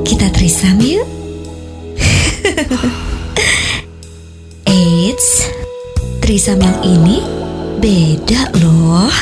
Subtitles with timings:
[0.00, 1.04] Kita trisam yuk.
[4.64, 5.44] Eits,
[6.24, 7.20] trisam yang ini
[7.84, 9.12] beda loh.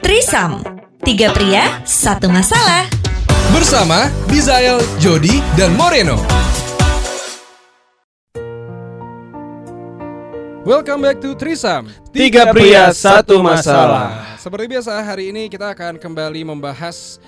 [0.00, 0.64] Trisam,
[1.04, 2.88] tiga pria, satu masalah.
[3.52, 6.16] Bersama Bizael, Jody, dan Moreno.
[10.64, 14.40] Welcome back to Trisam Tiga pria, satu masalah.
[14.40, 17.20] Seperti biasa hari ini kita akan kembali membahas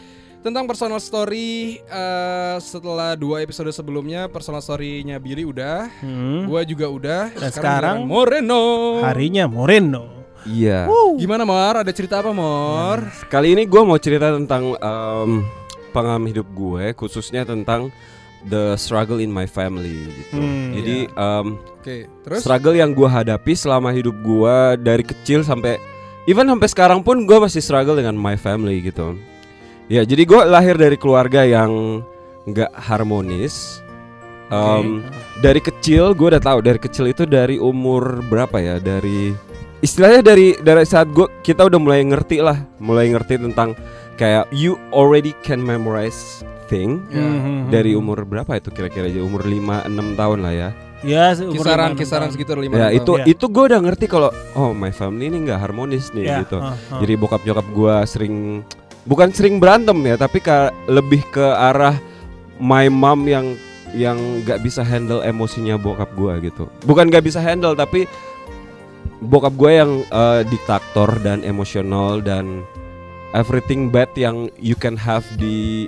[0.44, 6.44] tentang personal story eh, setelah dua episode sebelumnya personal story-nya Billy udah, Hmm.
[6.44, 7.22] gua juga udah.
[7.32, 8.64] Dan sekarang giliran Moreno.
[9.00, 10.04] Harinya Moreno.
[10.44, 10.84] Iya.
[11.16, 11.80] Gimana Mor?
[11.80, 13.00] Ada cerita apa Mor?
[13.26, 15.40] Kali ini gue mau cerita tentang em,
[15.88, 17.88] pengalaman hidup gue, khususnya tentang
[18.44, 20.36] the struggle in my family gitu.
[20.36, 21.46] Hmm, Jadi em,
[21.80, 22.44] Oke, terus?
[22.44, 25.80] struggle yang gue hadapi selama hidup gue dari kecil sampai
[26.28, 29.16] even sampai sekarang pun gue masih struggle dengan my family gitu.
[29.86, 32.00] Ya jadi gue lahir dari keluarga yang
[32.44, 33.80] nggak harmonis.
[34.46, 35.00] Em,
[35.40, 39.32] dari kecil gue udah tahu dari kecil itu dari umur berapa ya dari
[39.80, 43.72] istilahnya dari dari saat gue kita udah mulai ngerti lah mulai ngerti tentang
[44.14, 47.24] kayak you already can memorize thing Ya.
[47.24, 50.70] Hmm, dari umur berapa itu kira-kira aja umur 5 6 tahun lah ya.
[51.04, 52.32] Ya, umur Kisaran lima, kisaran enam tahun.
[52.32, 53.24] segitu lima Ya itu Iya.
[53.26, 56.56] itu gue udah ngerti kalau oh my family ini nggak harmonis nih Ya, gitu.
[56.56, 57.00] ah, ah.
[57.00, 58.34] Jadi bokap nyokap gue sering
[59.04, 61.96] bukan sering berantem ya tapi ka- lebih ke arah
[62.56, 63.46] my mom yang
[63.94, 66.66] yang nggak bisa handle emosinya bokap gue gitu.
[66.82, 68.10] Bukan nggak bisa handle tapi
[69.22, 72.66] bokap gue yang eh, diktator dan emosional dan
[73.32, 75.86] everything bad yang you can have di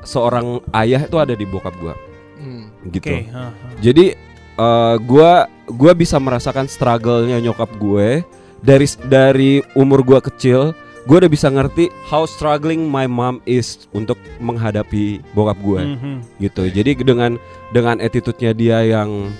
[0.00, 1.94] seorang ayah itu ada di bokap gue
[2.40, 2.72] Hmm.
[2.88, 3.04] gitu.
[3.04, 3.52] Oke, ah, ah.
[3.84, 4.16] Jadi
[4.56, 8.24] eh, gua gua bisa merasakan struggle-nya nyokap gue
[8.64, 10.72] dari dari umur gua kecil,
[11.04, 16.14] gua udah bisa ngerti how struggling my mom is untuk menghadapi bokap gue Mhm.
[16.38, 16.62] gitu.
[16.68, 19.32] Jadi dengan dengan attitude-nya dia yang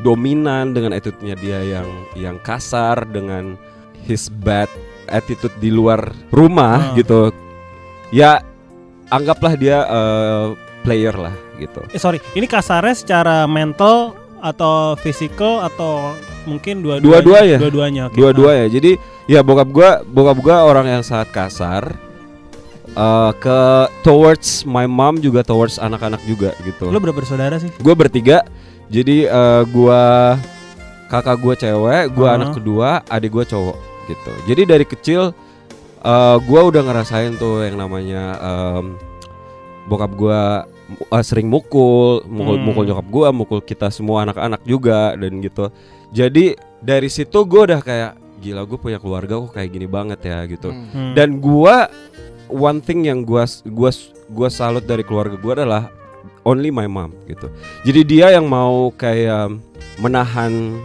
[0.00, 3.56] dominan, dengan attitude-nya dia yang yang kasar, dengan
[4.04, 4.68] his bad
[5.08, 6.94] attitude di luar rumah Ah.
[6.94, 7.32] gitu.
[8.10, 8.40] Ya
[9.08, 10.46] anggaplah dia eh,
[10.82, 11.82] player lah gitu.
[11.90, 16.12] Eh sorry, ini kasarnya secara mental atau physical atau
[16.44, 17.02] mungkin dua-duanya?
[17.22, 17.56] Dua-duanya.
[17.58, 18.02] Dua-duanya.
[18.06, 18.14] oke.
[18.14, 18.90] dua-dua ya jadi
[19.26, 21.94] ya bokap gua bokap gua orang yang sangat kasar
[22.88, 23.58] eh, ke
[24.00, 27.70] towards my mom juga towards anak-anak juga gitu Lo berapa bersaudara sih?
[27.72, 28.46] gue bertiga
[28.86, 30.36] jadi eh, gua
[31.06, 32.36] kakak gua cewek gua Ah.
[32.38, 35.34] anak kedua adik gua cowok gitu jadi dari kecil
[36.00, 38.94] eh, gua udah ngerasain tuh yang namanya em,
[39.84, 42.64] bokap gua eh, sering mukul mukul Hmm.
[42.64, 45.70] mukul nyokap gua mukul kita semua anak-anak juga dan gitu
[46.08, 50.44] jadi dari situ gua udah kayak gila gue punya keluarga kok kayak gini banget ya
[50.44, 50.86] gitu Hmm.
[50.92, 51.12] Hmm.
[51.12, 51.88] dan gua
[52.46, 53.90] one thing yang gua gua
[54.28, 55.82] gua salut dari keluarga gua adalah
[56.42, 57.50] only my mom gitu.
[57.82, 59.50] Jadi dia yang mau kayak
[59.98, 60.78] menahan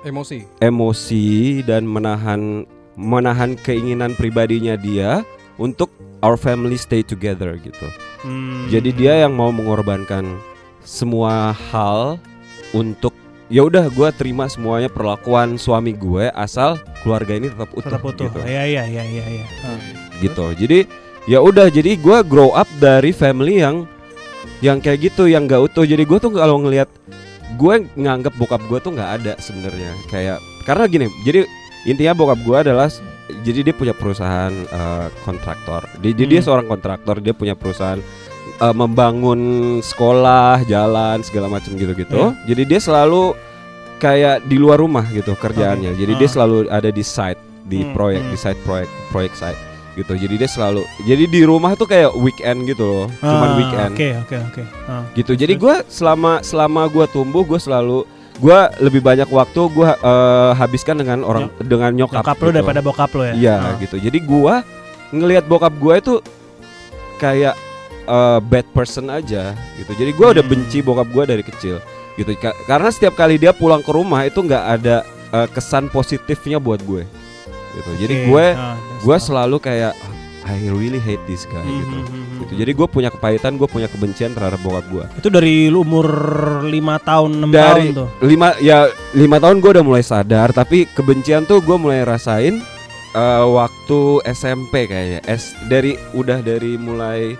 [0.00, 0.48] Emosi.
[0.58, 1.26] emosi
[1.60, 2.64] dan menahan
[2.96, 5.20] menahan keinginan pribadinya dia
[5.56, 7.86] untuk our family stay together gitu.
[8.20, 8.68] Hmm.
[8.68, 10.36] Jadi dia yang mau mengorbankan
[10.84, 12.20] semua hal
[12.76, 13.12] untuk
[13.50, 18.30] ya udah gua terima semuanya perlakuan suami gue asal keluarga ini tetap utuh, tetap utuh.
[18.30, 19.46] gitu Iya iya iya iya iya.
[19.66, 19.80] Ah.
[20.22, 20.86] gitu jadi
[21.26, 23.90] ya udah jadi gua grow up dari family yang
[24.60, 26.88] yang kayak gitu yang gak utuh jadi gue tuh kalau ngelihat
[27.56, 30.38] gue nganggap bokap gue tuh nggak ada sebenarnya kayak
[30.68, 31.48] karena gini jadi
[31.88, 32.88] intinya bokap gue adalah
[33.40, 36.46] jadi dia punya perusahaan eh, kontraktor dia, jadi dia Hmm.
[36.46, 38.00] seorang kontraktor dia punya perusahaan
[38.56, 39.40] eh, membangun
[39.80, 42.28] sekolah jalan segala macam gitu gitu Iya.
[42.46, 43.32] jadi dia selalu
[43.96, 46.32] kayak di luar rumah gitu kerjaannya jadi dia Ah.
[46.32, 48.30] selalu ada di site di Hmm, proyek hmm.
[48.30, 49.60] di site proyek proyek site
[49.92, 53.92] gitu jadi dia selalu jadi di rumah tuh kayak weekend gitu loh cuman Ah, weekend
[53.92, 54.62] Oke oke oke.
[54.86, 55.04] Ah.
[55.12, 58.06] gitu jadi gue selama selama gue tumbuh gue selalu
[58.40, 59.88] gue lebih banyak waktu gue
[60.54, 62.56] habiskan dengan orang dengan nyokap, Nyokap lo gitu.
[62.56, 63.34] daripada bokap lo ya.
[63.34, 63.76] iya Ah.
[63.76, 64.54] gitu jadi gue
[65.12, 66.14] ngelihat bokap gue itu
[67.16, 67.54] kayak
[68.02, 70.52] eh, bad person aja gitu jadi gue udah Hmm.
[70.56, 71.78] benci bokap gue dari kecil
[72.16, 74.96] gitu Ka- karena setiap kali dia pulang ke rumah itu nggak ada
[75.30, 77.04] eh, kesan positifnya buat gue
[77.70, 79.92] gitu jadi Oke, gue that's gue selalu kayak
[80.42, 81.92] I really hate this guy Hmm, gitu.
[81.92, 82.38] hmm, hmm, hmm.
[82.40, 82.52] gitu.
[82.56, 86.06] jadi gue punya kepahitan gue punya kebencian terhadap bokap gue Itu dari umur
[86.62, 86.72] 5
[87.02, 88.08] tahun 6 tahun tuh.
[88.22, 92.58] lima ya lima tahun gue udah mulai sadar tapi kebencian tuh gue mulai rasain
[93.10, 95.20] eh, waktu SMP kayaknya.
[95.24, 97.34] S dari udah dari mulai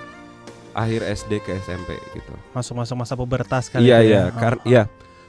[0.73, 2.31] akhir SD ke SMP gitu.
[2.53, 4.33] Masuk-masuk masa pubertas kali iya itu iya ya.
[4.33, 4.83] kar Ah, iya.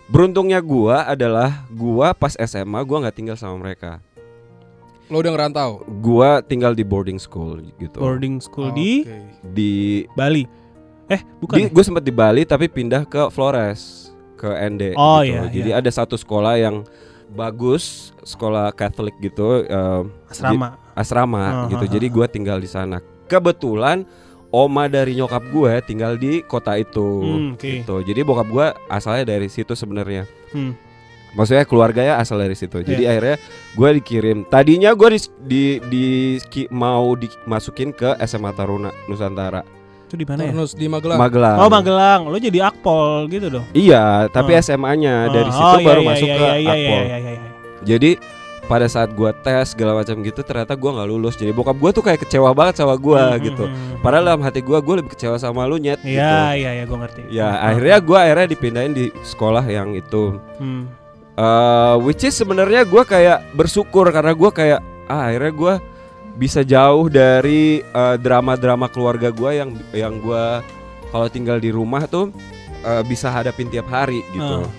[0.06, 4.04] Beruntungnya gua adalah gua pas SMA gua nggak tinggal sama mereka
[5.12, 5.84] Lo udah ngerantau.
[6.00, 8.00] gua tinggal di boarding school gitu.
[8.00, 9.20] Boarding school di Oke.
[9.52, 9.72] Di
[10.16, 10.48] Bali.
[11.06, 11.56] Eh, bukan.
[11.60, 11.70] di ya?
[11.70, 14.08] gue sempat di Bali tapi pindah ke Flores
[14.40, 15.36] ke ND Oh, gitu.
[15.36, 15.78] iya, Jadi iya.
[15.78, 16.88] ada satu sekolah yang
[17.30, 20.80] bagus, sekolah Katolik gitu, eh, asrama.
[20.94, 21.84] asrama Ah, gitu.
[21.84, 22.12] ah, Jadi ah.
[22.12, 23.04] gua tinggal di sana.
[23.28, 24.08] Kebetulan
[24.48, 27.08] oma dari nyokap gue tinggal di kota itu.
[27.24, 27.72] Hmm, oke.
[27.84, 27.96] Gitu.
[28.04, 30.28] Jadi bokap gua asalnya dari situ sebenarnya.
[30.52, 30.76] Hmm.
[31.32, 32.80] Maksudnya keluarganya asal dari situ.
[32.80, 33.16] Jadi Iya.
[33.16, 33.36] akhirnya
[33.72, 34.38] gue dikirim.
[34.46, 39.64] Tadinya gue di, di, di- ki- mau dimasukin ke SMA Taruna Nusantara,
[40.04, 40.52] Itu di mana ya?
[40.52, 41.16] Di Magelang.
[41.16, 41.56] Magelang.
[41.58, 42.22] Oh, Magelang.
[42.28, 43.64] Lo jadi akpol gitu dong.
[43.72, 44.60] Iya, tapi Oh.
[44.60, 47.02] SMA-nya dari Oh, situ oh, iya, baru iya, masuk iya, ke iya, iya, Akpol.
[47.02, 47.50] iya, iya, iya.
[47.82, 48.12] Jadi
[48.62, 51.36] pada saat gua tes segala macam gitu ternyata gua nggak lulus.
[51.36, 53.64] Jadi bokap gua tuh kayak kecewa banget sama gua Hmm, gitu.
[53.64, 54.00] hmm, hmm.
[54.00, 56.12] Padahal dalam hati gua gua lebih kecewa sama lu nyet gitu.
[56.12, 57.22] Iya, iya, iya, gue ngerti.
[57.28, 60.36] Ya Hmm, akhirnya gua akhirnya dipindahin di sekolah yang itu.
[60.60, 61.00] hmm.
[61.32, 65.74] Eh, which is sebenarnya gua kayak bersyukur karena gua kayak ah, akhirnya gua
[66.36, 70.60] bisa jauh dari eh, drama-drama keluarga gua yang yang gua
[71.08, 72.36] kalau tinggal di rumah tuh
[72.84, 74.68] eh, bisa hadapin tiap hari gitu.
[74.68, 74.72] Ah.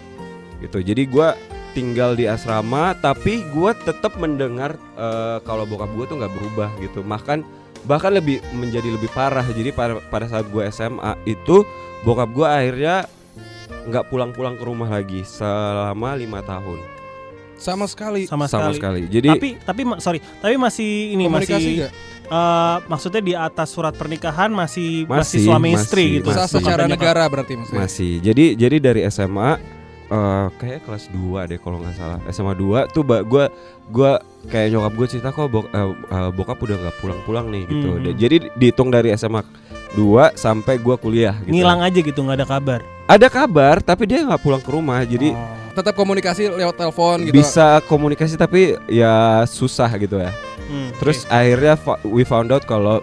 [0.61, 0.79] Gitu.
[0.85, 1.33] Jadi gua
[1.73, 7.01] tinggal di asrama tapi gua tetap mendengar eh, kalau bokap gua tuh nggak berubah gitu.
[7.01, 7.39] Bahkan
[7.89, 9.45] bahkan lebih menjadi lebih parah.
[9.49, 11.65] Jadi pada pada saat gua SMA itu
[12.05, 13.09] bokap gua akhirnya
[13.85, 16.79] nggak pulang-pulang ke rumah lagi selama lima tahun
[17.55, 18.27] Sama sekali.
[18.27, 19.07] sama, sama sekali.
[19.07, 19.13] sekali.
[19.13, 21.91] Jadi Tapi tapi ma- sorry, tapi masih ini masih gak?
[22.25, 26.29] eh, maksudnya di atas surat pernikahan masih masih, Masih, suami masih, istri gitu.
[26.29, 26.59] Sah masih.
[26.59, 27.81] secara negara berarti maksudnya.
[27.81, 28.13] masih.
[28.19, 29.51] Jadi jadi dari SMA
[30.05, 32.19] eh kayak kelas 2 deh kalau nggak salah.
[32.29, 33.47] SMA 2 tuh ba- gua
[33.89, 37.89] gua kayak nyokap gue cerita kok bok- eh, eh, bokap udah nggak pulang-pulang nih gitu.
[37.93, 38.03] Mhm.
[38.03, 39.41] Da- Jadi dihitung dari SMA
[39.93, 41.53] 2 sampai gua kuliah gitu.
[41.53, 42.81] Ngilang aja gitu nggak ada kabar.
[43.05, 45.03] Ada kabar tapi dia nggak pulang ke rumah.
[45.03, 45.61] Jadi Oh.
[45.73, 47.33] Tetap komunikasi lewat telepon gitu.
[47.33, 50.29] bisa komunikasi tapi ya susah gitu ya.
[50.69, 51.33] Hmm, Terus oke.
[51.33, 51.75] akhirnya
[52.05, 53.01] we found out kalau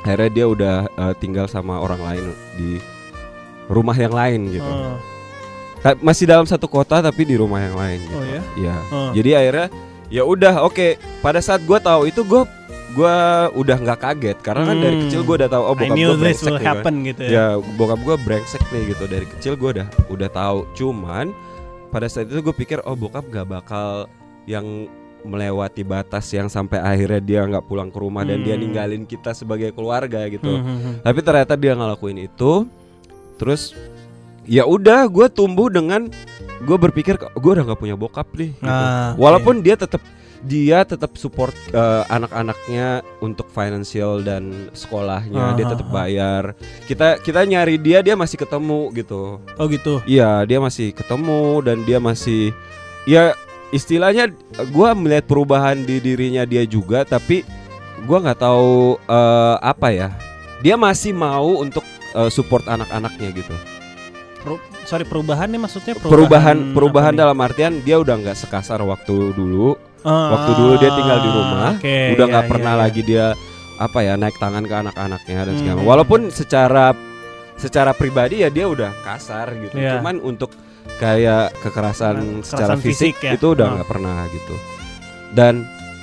[0.00, 2.24] akhirnya dia udah eh, tinggal sama orang lain
[2.54, 2.82] di
[3.66, 4.66] rumah yang lain gitu.
[4.66, 4.98] Oh,
[5.78, 8.14] Ta- Masih dalam satu kota tapi di rumah yang lain gitu.
[8.14, 8.40] oh ya.
[8.54, 8.76] Iya.
[8.90, 9.10] Oh.
[9.14, 9.66] Jadi akhirnya
[10.10, 10.98] ya udah oke.
[11.18, 12.50] Pada saat gua tahu itu gua
[12.92, 13.14] gua
[13.50, 15.02] udah nggak kaget karena kan dari Hmm.
[15.06, 16.66] kecil gua udah tahu oh bokap this brengsek nih, kan.
[16.68, 17.30] happen gitu ya.
[17.30, 20.58] Ya bokap gua brengsek nih gitu dari kecil gua udah udah tahu.
[20.72, 21.26] Cuman
[21.88, 24.08] pada saat itu gue pikir oh bokap gak bakal
[24.44, 24.88] yang
[25.22, 28.64] melewati batas yang sampai akhirnya dia nggak pulang ke rumah dan dia Hmm.
[28.64, 30.48] ninggalin kita sebagai keluarga gitu.
[30.48, 30.94] Hmm, hmm, hmm.
[31.00, 32.64] Tapi ternyata dia ngelakuin itu.
[33.36, 33.76] Terus
[34.42, 36.08] ya udah gue tumbuh dengan
[36.58, 38.50] gue berpikir gue udah nggak punya bokap nih.
[38.52, 38.66] gitu.
[38.66, 39.12] Ah.
[39.14, 40.00] Walaupun dia tetap
[40.42, 45.96] dia tetap support eh, anak-anaknya untuk financial dan sekolahnya, dia Ah, tetap ah, ah.
[46.02, 46.42] bayar.
[46.84, 49.38] Kita kita nyari dia dia masih ketemu gitu.
[49.54, 50.02] Oh gitu.
[50.02, 52.50] Iya, dia masih ketemu dan dia masih
[53.06, 53.38] ya
[53.70, 54.34] istilahnya
[54.70, 57.46] gua melihat perubahan di dirinya dia juga tapi
[58.02, 60.08] gua nggak tahu eh, apa ya.
[60.58, 63.54] Dia masih mau untuk eh, support anak-anaknya gitu.
[64.42, 67.20] Peru- sorry perubahan nih maksudnya Perubahan perubahan, nih?
[67.22, 69.78] dalam artian dia udah nggak sekasar waktu dulu.
[70.02, 72.80] Ah, waktu dulu dia tinggal di rumah, oke, udah iya, nggak iya, pernah iya.
[72.82, 73.26] lagi dia
[73.78, 75.78] apa ya naik tangan ke anak-anaknya dan segala.
[75.82, 75.88] Hmm.
[75.88, 76.94] Walaupun secara
[77.54, 79.78] secara pribadi ya dia udah kasar gitu.
[79.78, 79.98] Iya.
[79.98, 80.50] Cuman untuk
[80.98, 83.32] kayak kekerasan, Kekerasan secara fisik, fisik ya.
[83.38, 83.74] itu udah Hmm.
[83.78, 84.54] nggak pernah gitu.
[85.32, 85.54] Dan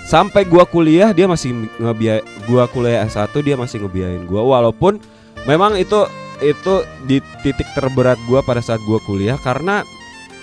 [0.07, 2.19] sampai gua kuliah dia masih ngebiay
[2.49, 4.97] gua kuliah S1 dia masih ngebiayain gua walaupun
[5.45, 6.07] memang itu
[6.39, 6.73] itu
[7.05, 9.83] di titik terberat gua pada saat gua kuliah karena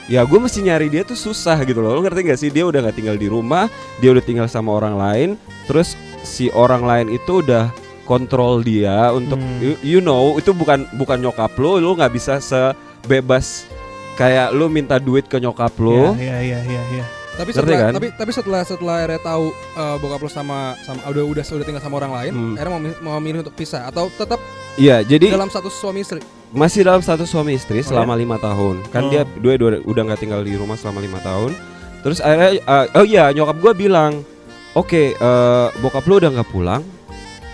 [0.06, 2.78] ya gue mesti nyari dia tuh susah gitu loh lo ngerti gak sih dia udah
[2.80, 5.28] nggak tinggal di rumah dia udah tinggal sama orang lain
[5.64, 7.70] terus si orang lain itu udah
[8.02, 9.58] kontrol dia untuk Hmm.
[9.58, 13.66] you, you know itu bukan bukan nyokap lo lo nggak bisa sebebas
[14.14, 17.04] kayak lo minta duit ke nyokap lo Iya iya iya iya.
[17.36, 17.92] Tapi Ngerti setelah kan?
[17.92, 21.82] tapi tapi setelah setelah akhirnya tahu eh, bokap lo sama sama udah udah udah tinggal
[21.84, 22.54] sama orang lain, Hmm.
[22.54, 24.40] akhirnya mau, mi- mau milih untuk pisah atau tetap
[24.76, 26.24] iya jadi dalam status suami istri.
[26.50, 29.10] Masih dalam status suami istri Oh, selama lima tahun kan Oh.
[29.10, 31.52] dia dua, dua udah nggak tinggal di rumah selama lima tahun
[32.00, 34.22] terus akhirnya uh, oh iya nyokap gue bilang
[34.72, 36.82] oke eh, bokap lu udah nggak pulang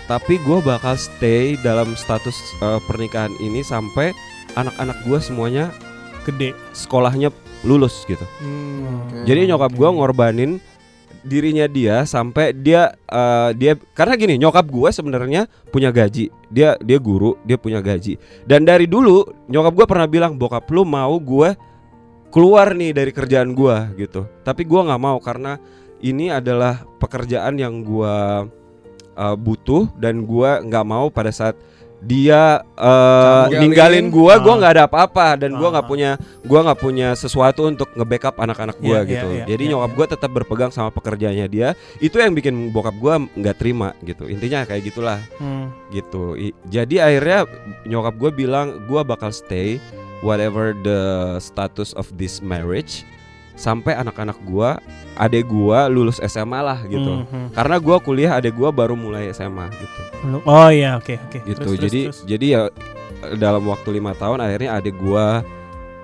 [0.03, 4.13] tapi gue bakal stay dalam status eh, pernikahan ini sampai
[4.53, 5.65] anak-anak gue semuanya
[6.23, 6.53] Gede.
[6.71, 7.33] sekolahnya
[7.63, 9.25] lulus gitu Hmm, oke.
[9.25, 10.51] jadi nyokap gue ngorbanin
[11.23, 16.29] dirinya dia sampai dia eh, dia karena gini nyokap gue sebenarnya punya gaji.
[16.51, 18.19] Dia dia guru dia punya gaji.
[18.43, 21.55] Dan dari dulu nyokap gue pernah bilang bokap lu mau gue
[22.29, 24.27] keluar nih dari kerjaan gue gitu.
[24.43, 25.57] Tapi gue nggak mau karena
[26.03, 28.15] ini adalah pekerjaan yang gue
[29.17, 31.55] eh, butuh dan gue nggak mau pada saat
[32.03, 33.59] dia eh, Ninggalin.
[33.63, 34.57] ninggalin gua gua Ah.
[34.59, 35.91] nggak ada apa-apa dan gua nggak Ah.
[35.91, 36.09] punya
[36.43, 39.27] gua nggak punya sesuatu untuk nge-backup anak-anak gua Iya, gitu.
[39.29, 39.95] iya, iya, Jadi iya, nyokap iya.
[39.95, 41.69] gua tetap berpegang sama pekerjaannya dia.
[41.97, 44.27] Itu yang bikin bokap gua nggak terima gitu.
[44.27, 45.71] Intinya kayak gitulah Hmm.
[45.89, 46.35] gitu.
[46.35, 47.39] I- jadi akhirnya
[47.85, 49.79] nyokap gue bilang gue bakal stay
[50.19, 50.99] whatever the
[51.37, 53.03] status of this marriage
[53.53, 54.69] sampai anak-anak gue,
[55.15, 57.21] adek gue lulus SMA lah gitu.
[57.21, 57.47] Hmm, hmm.
[57.53, 60.01] Karena gue kuliah, adek gue baru mulai SMA gitu.
[60.43, 61.39] Oh iya oke oke.
[61.45, 61.59] Gitu.
[61.61, 62.19] Terus, jadi terus.
[62.25, 62.61] jadi ya
[63.37, 65.25] dalam waktu lima tahun akhirnya adek gue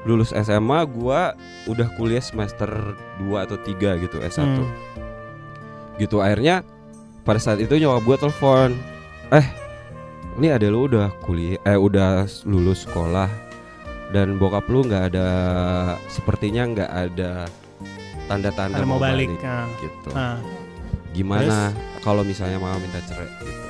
[0.08, 1.20] lulus SMA, gue
[1.68, 2.70] udah kuliah semester
[3.20, 4.68] 2 atau 3 gitu S1 Hmm.
[6.00, 6.64] gitu akhirnya
[7.28, 8.70] pada saat itu nyokap gue telepon
[9.30, 9.44] eh
[10.40, 13.28] ini ada lu udah kuliah eh udah lulus sekolah
[14.10, 15.28] dan bokap lu nggak ada
[16.08, 17.32] sepertinya nggak ada
[18.26, 19.30] tanda-tanda mau balik.
[19.38, 20.38] Nah, gitu nah.
[21.10, 23.68] gimana kalau misalnya mama minta cerai gitu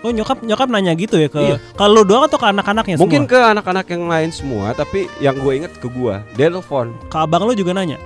[0.00, 1.56] Oh nyokap nyokap nanya gitu ya ke Iya.
[1.60, 3.32] ke lu doang atau ke anak-anaknya mungkin semua?
[3.36, 7.44] ke anak-anak yang lain semua tapi yang gue inget ke gue dia telepon ke abang
[7.44, 8.00] lu juga nanya.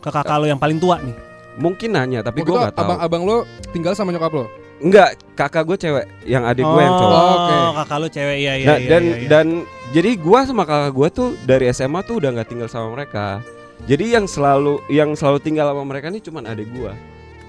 [0.00, 1.14] Ke kakak lu yang paling tua nih.
[1.54, 3.36] mungkin nanya tapi gue nggak tahu abang-abang lo
[3.70, 4.50] tinggal sama nyokap lo.
[4.80, 7.56] enggak kakak gue cewek yang adik gue yang cowok Oh, oke.
[7.78, 8.88] kakak lu cewek iya iya Nah, iya.
[8.90, 9.28] dan iya, iya.
[9.30, 9.46] dan
[9.90, 13.42] jadi gua sama kakak gua tuh dari SMA tuh udah nggak tinggal sama mereka.
[13.82, 16.92] Jadi yang selalu yang selalu tinggal sama mereka nih cuman adik gua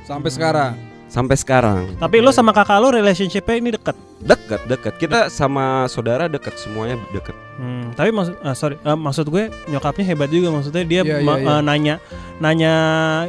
[0.02, 0.74] Sampai sekarang.
[1.08, 1.92] sampai sekarang.
[2.00, 4.00] Tapi lu sama kakak lu relationship-nya ini deket.
[4.18, 7.36] Deket deket kita sama saudara deket semuanya deket.
[7.60, 11.44] Hmm, tapi maksud ah, sorry eh, maksud gue nyokapnya hebat juga maksudnya dia ma- iya,
[11.44, 11.52] iya.
[11.52, 11.96] eh, nanya
[12.40, 12.74] nanya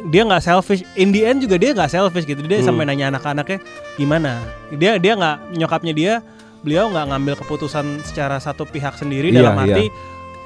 [0.07, 2.71] dia nggak selfish in the end juga dia nggak selfish gitu dia Hmm.
[2.71, 3.59] sampai nanya anak-anaknya
[3.93, 4.39] gimana
[4.71, 6.13] dia dia nggak nyokapnya dia
[6.63, 9.87] beliau nggak ngambil keputusan secara satu pihak sendiri Iya, dalam arti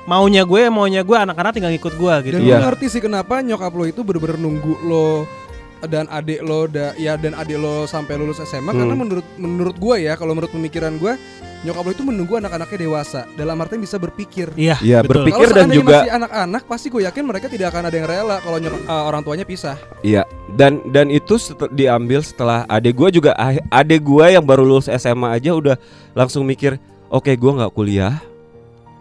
[0.04, 2.50] maunya gue maunya gue anak-anak tinggal ngikut gue gitu Dan Iya.
[2.50, 5.26] gue ngerti sih kenapa nyokap lo itu bener-bener nunggu lo
[5.82, 8.80] dan adik lo da, ya dan adik lo sampai lulus SMA Hmm.
[8.80, 11.12] karena menurut menurut gue ya kalau menurut pemikiran gue
[11.66, 14.54] nyokap lo itu menunggu anak-anaknya dewasa dalam artian bisa berpikir.
[14.54, 15.26] iya Iya, betul.
[15.26, 18.36] berpikir- Kalau dan juga- masih anak-anak pasti gue yakin mereka tidak akan ada yang rela
[18.38, 19.76] kalau nyokap, eh, orang tuanya pisah.
[20.00, 20.22] Iya.
[20.48, 24.86] Dan dan itu setel- diambil setelah adik gua juga ah- adik gua yang baru lulus
[24.86, 25.74] SMA aja udah
[26.12, 28.22] langsung mikir, oke gua nggak kuliah,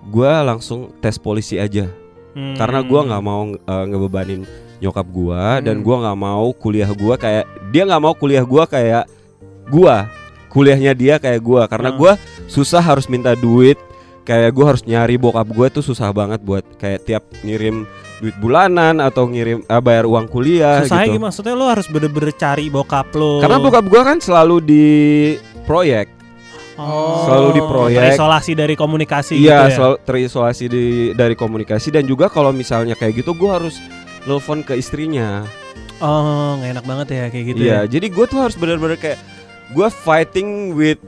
[0.05, 1.88] gua langsung tes polisi aja.
[2.36, 2.51] Hmm.
[2.60, 4.43] karena gua nggak mau uh, ngebebanin
[4.84, 5.07] nyokap
[5.63, 5.86] dan Hmm.
[5.88, 9.07] gua nggak mau kuliah gua kayak dia nggak mau kuliah gua kayak
[9.65, 10.03] gua
[10.55, 11.67] kuliahnya dia kayak gua.
[11.67, 12.00] Karena Hmm.
[12.00, 12.13] gua
[12.47, 13.75] susah harus minta duit.
[14.24, 17.85] Kayak gua harus nyari bokap gua tuh susah banget buat kayak tiap ngirim
[18.17, 21.13] duit bulanan atau ngirim uh, bayar uang kuliah susahnya gitu.
[21.19, 23.38] gimana maksudnya lo harus bener-bener cari bokap lo.
[23.38, 24.85] Karena bokap gua kan selalu di
[25.63, 26.09] proyek.
[26.75, 28.00] Oh, selalu di proyek.
[28.01, 29.75] terisolasi dari komunikasi iya gitu ya?
[29.77, 30.83] selalu terisolasi di,
[31.13, 31.88] dari komunikasi.
[31.88, 33.77] Dan juga kalau misalnya kayak gitu gua harus
[34.25, 35.45] nelfon ke istrinya.
[36.01, 37.79] Oh nggak enak banget ya kayak gitu Iya, ya?
[37.88, 39.15] jadi gue tuh harus benar-benar kayak
[39.72, 41.00] gue fighting with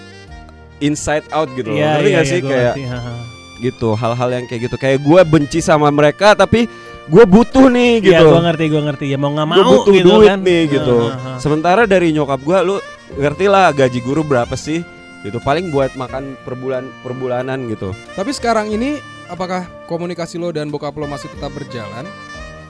[0.80, 1.78] inside out gitu loh.
[1.78, 3.14] Iya, Ngerti iya, nggak iya, sih gua kayak ngerti, ha, ha.
[3.58, 4.76] gitu hal-hal yang kayak gitu.
[4.78, 6.70] Kayak gue benci sama mereka tapi
[7.08, 8.26] gue butuh nih Iya, gitu.
[8.30, 9.06] gue ngerti, gue ngerti.
[9.10, 10.40] Ya mau nggak Gue mau butuh gitu duit kan.
[10.42, 10.98] nih gitu.
[11.02, 11.40] Ha, ha, ha.
[11.40, 12.76] Sementara dari nyokap gue lu
[13.16, 14.82] ngerti lah gaji guru berapa sih?
[15.22, 17.90] Gitu paling buat makan per bulan per bulanan gitu.
[18.14, 22.06] Tapi sekarang ini apakah komunikasi lo dan bokap lo masih tetap berjalan?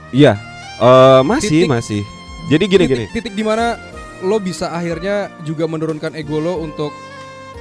[0.09, 0.39] Iya,
[0.79, 2.01] eh, masih Titik- masih.
[2.47, 3.03] Jadi gini gini.
[3.05, 3.75] titik, titik di mana
[4.21, 6.89] lo bisa akhirnya juga menurunkan ego lo untuk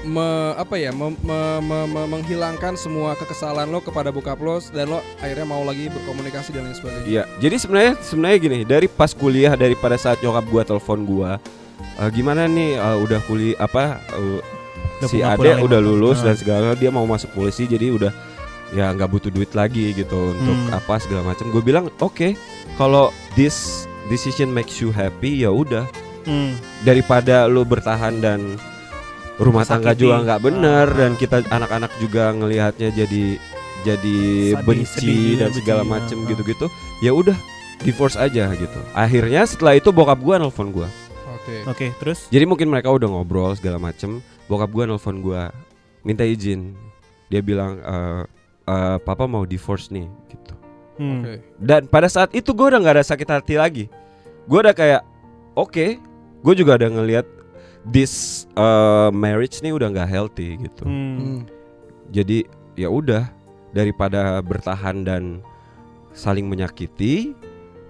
[0.02, 0.22] me,
[0.54, 5.00] apa ya mem- me- me- me- menghilangkan semua kekesalan lo kepada bokap lo dan lo
[5.18, 7.06] akhirnya mau lagi berkomunikasi dan lain sebagainya.
[7.06, 11.30] Iya, jadi sebenarnya sebenarnya gini, dari pas kuliah dari pada saat nyokap gua telepon gua,
[11.98, 13.98] "Eh, gimana nih eh, udah kuliah apa
[14.96, 16.32] Udah si Ade udah lulus Ah.
[16.32, 18.12] dan segala dia mau masuk polisi jadi udah
[18.72, 20.72] ya nggak butuh duit lagi gitu untuk Hmm.
[20.72, 21.52] apa segala macam.
[21.52, 22.32] Gue bilang, "Oke,
[22.80, 25.84] kalau this decision makes you happy ya udah
[26.26, 26.58] Hmm.
[26.82, 28.58] daripada lu bertahan dan
[29.36, 30.02] rumah tangga Tersakiti.
[30.02, 33.24] juga nggak bener Ah, dan kita anak-anak juga ngelihatnya jadi
[33.82, 34.18] jadi
[34.50, 36.26] Sedih, benci sedih, dan benci, segala macem ah.
[36.26, 36.66] gitu-gitu
[36.98, 37.36] ya udah
[37.78, 40.88] divorce aja gitu akhirnya setelah itu bokap gua nelfon gua
[41.36, 41.62] Oke.
[41.64, 42.26] Oke, terus?
[42.26, 45.54] jadi mungkin mereka udah ngobrol segala macem bokap gua nelfon gua
[46.02, 46.74] minta izin
[47.26, 48.22] dia bilang "Eh,
[48.66, 50.54] eh, papa mau divorce nih gitu
[50.96, 51.20] Hmm.
[51.20, 51.44] Oke.
[51.60, 53.84] dan pada saat itu gue udah nggak ada sakit hati lagi
[54.42, 55.04] gue udah kayak
[55.52, 56.00] oke
[56.40, 57.26] gue juga ada ngelihat
[57.84, 61.16] this uh, marriage nih udah nggak healthy gitu Hmm.
[61.16, 61.40] Hmm.
[62.08, 63.30] jadi ya udah
[63.70, 65.44] daripada bertahan dan
[66.10, 67.36] saling menyakiti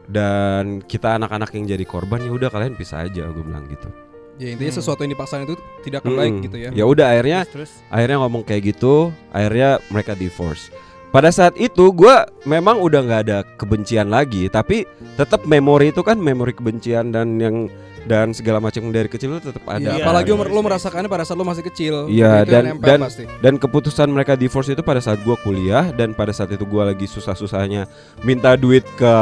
[0.07, 3.91] dan kita anak-anak yang jadi korban ya udah kalian pisah aja gue bilang gitu
[4.37, 4.79] Ya intinya Hmm.
[4.79, 6.45] sesuatu yang dipaksain itu tidak akan baik Mm-mm.
[6.45, 6.69] gitu ya.
[6.71, 7.88] ya udah akhirnya Terus, terus?
[7.88, 8.95] akhirnya ngomong kayak gitu
[9.33, 10.69] akhirnya mereka divorce
[11.09, 14.85] pada saat itu gue memang udah nggak ada kebencian lagi tapi
[15.17, 17.73] tetap memori itu kan memori kebencian dan yang
[18.06, 20.62] dan segala macam dari kecil itu tetap ada Iya, Iya, apalagi iya, lo iya.
[20.62, 21.94] merasakannya pada saat lo masih kecil.
[22.06, 23.26] Iya, dan- dan- pasti.
[23.36, 27.04] dan keputusan mereka divorce itu pada saat gue kuliah dan pada saat itu gue lagi
[27.04, 27.90] susah-susahnya
[28.22, 29.14] minta duit ke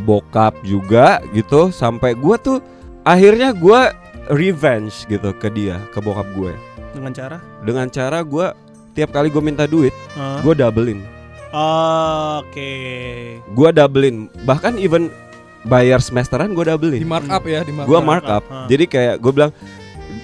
[0.00, 2.58] bokap juga gitu sampai gue tuh
[3.02, 3.80] akhirnya gue
[4.28, 6.52] revenge gitu ke dia ke bokap gue
[6.92, 7.38] Dengan cara?
[7.62, 8.46] dengan cara gue
[8.92, 10.38] tiap kali gue minta duit Hah?
[10.40, 11.00] gue doublein
[11.52, 12.72] Oke.
[13.44, 15.08] gue doublein bahkan even
[15.62, 17.88] bayar semesteran gue di doublein markup ya, di markup.
[17.88, 18.66] gue markup Ah.
[18.66, 19.52] jadi kayak gue bilang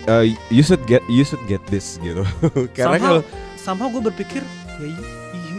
[0.04, 2.26] "Uh, you should get you should get this gitu
[2.76, 3.20] karena somehow, kalau
[3.54, 4.42] somehow gue berpikir
[4.78, 5.16] ya you, you-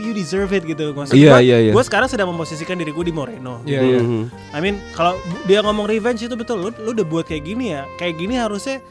[0.09, 0.89] deserve it gitu.
[0.91, 3.61] Maksud iya gua, iya iya Gue sekarang sedang memposisikan diri gue di Moreno.
[3.61, 3.99] Iya, iya.
[4.01, 4.23] Mhm.
[4.51, 5.13] I mean kalau
[5.45, 6.57] dia ngomong revenge itu betul.
[6.59, 7.85] Lu, lu udah buat kayak gini ya.
[7.95, 8.81] Kayak gini harusnya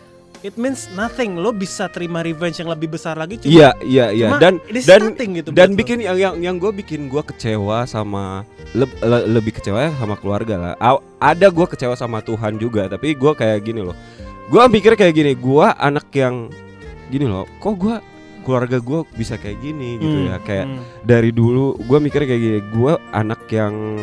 [0.40, 1.35] it means nothing.
[1.35, 3.37] Lo bisa terima revenge yang lebih besar lagi.
[3.37, 5.50] Cuma, Iya iya iya dan dan gitu.
[5.50, 5.76] dan lo.
[5.76, 8.42] bikin yang yang yang gue bikin gue kecewa sama
[8.73, 10.75] leb- le- lebih kecewa sama keluarga lah.
[10.78, 13.97] A- ada gue kecewa sama Tuhan juga tapi gue kayak gini loh.
[14.47, 15.33] Gue mikir kayak gini.
[15.33, 16.49] Gue anak yang
[17.09, 17.45] gini loh.
[17.59, 17.97] Kok gue
[18.42, 20.80] keluarga gue bisa kayak gini gitu Hmm, ya kayak hmm.
[21.04, 22.59] dari dulu gue mikir kayak gini.
[22.71, 23.99] Gue anak yang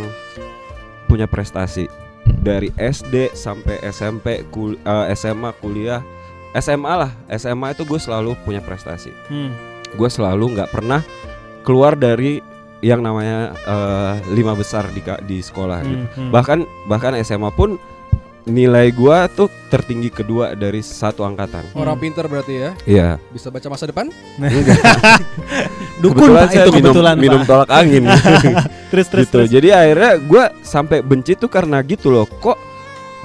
[1.05, 1.85] punya prestasi
[2.35, 6.01] dari SD sampai SMP, kul- eh, SMA, kuliah,
[6.55, 7.11] SMA lah.
[7.29, 9.51] SMA itu gue selalu punya prestasi Hmm.
[9.91, 11.03] gue selalu nggak pernah
[11.61, 12.39] keluar dari
[12.79, 16.05] yang namanya eh, lima besar di di sekolah gitu.
[16.05, 16.29] Hmm, hmm.
[16.29, 17.75] bahkan bahkan SMA pun
[18.45, 23.65] nilai gue tuh tertinggi kedua dari satu angkatan Orang pinter berarti ya, Iya bisa baca
[23.67, 24.05] masa depan.
[25.97, 27.47] Dukun kebetulan Pak, saya itu minum kebetulan minum Pak.
[27.49, 28.03] tolak angin
[28.93, 29.49] Terus terus gitu terus.
[29.49, 32.55] jadi akhirnya gue sampai benci tuh karena gitu loh kok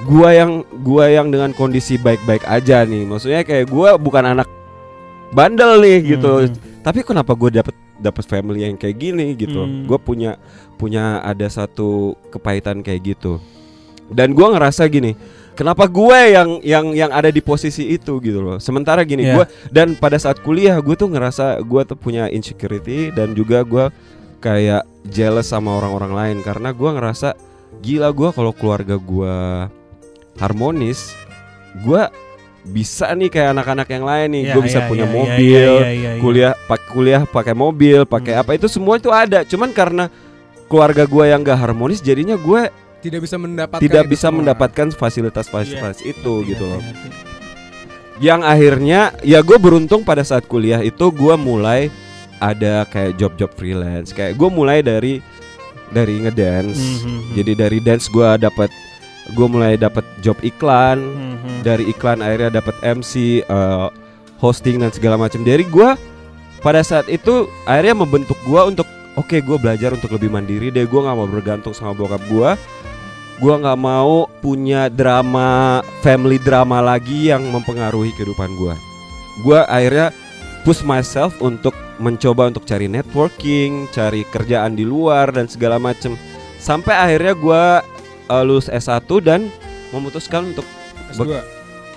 [0.07, 3.05] gua yang gua yang dengan kondisi baik-baik aja nih.
[3.05, 4.47] Maksudnya kayak gua bukan anak
[5.31, 6.47] bandel nih gitu.
[6.47, 6.53] Hmm,
[6.83, 9.63] tapi kenapa gue dapet dapet family yang kayak gini gitu?
[9.63, 9.85] Hmm.
[9.85, 10.35] gue punya
[10.75, 13.39] punya ada satu kepahitan kayak gitu.
[14.11, 15.15] Dan gua ngerasa gini
[15.55, 18.57] kenapa gue yang yang yang ada di posisi itu gitu loh?
[18.59, 19.33] Sementara gini Iya.
[19.37, 23.85] gua dan pada saat kuliah gue tuh ngerasa gue tuh punya insecurity dan juga gua
[24.41, 26.37] kayak jealous sama orang-orang lain.
[26.43, 27.37] Karena gua ngerasa
[27.79, 29.69] gila gua kalau keluarga gua
[30.41, 31.13] harmonis
[31.79, 32.09] gua
[32.61, 35.81] bisa nih kayak anak-anak yang lain nih Iya, gue bisa iya, punya iya, mobil iya,
[35.81, 36.21] iya, iya, iya.
[36.21, 38.41] kuliah pak kuliah pakai mobil pakai Hmm.
[38.41, 40.05] apa itu semua itu ada cuman karena
[40.65, 44.37] keluarga gua yang gak harmonis jadinya gue Tidak bisa mendapatkan tidak bisa semua.
[44.37, 47.29] mendapatkan fasilitas-fasilitas Iya, itu ngerti, gitu loh ngerti, ngerti.
[48.21, 51.89] yang akhirnya ya gue beruntung pada saat kuliah itu gue mulai
[52.37, 55.17] ada kayak job-job freelance kayak gue mulai dari
[55.89, 57.21] dari ngedance hmm, hmm.
[57.33, 58.69] jadi dari dance gue dapat
[59.33, 60.99] gue mulai dapat job iklan.
[60.99, 61.59] Hmm, hmm.
[61.61, 63.87] dari iklan akhirnya dapat MC eh,
[64.41, 65.89] hosting dan segala macam dari gue
[66.61, 70.85] pada saat itu akhirnya membentuk gue untuk oke gue belajar untuk lebih mandiri deh.
[70.85, 72.51] Gue nggak mau bergantung sama bokap gue
[73.41, 78.77] gue nggak mau punya drama family drama lagi yang mempengaruhi kehidupan gue
[79.41, 80.13] gue akhirnya
[80.61, 86.17] push myself untuk mencoba untuk cari networking cari kerjaan di luar dan segala macem.
[86.61, 87.65] Sampai akhirnya gue
[88.31, 89.51] eh, lulus S1 dan
[89.91, 90.63] memutuskan untuk
[91.11, 91.43] S2.